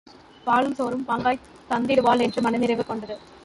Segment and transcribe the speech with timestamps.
[0.43, 3.17] பாலும் சோறும் பாங்காய்த் தந்திடுவாள் என்று மனநிறைவு கொண்டது.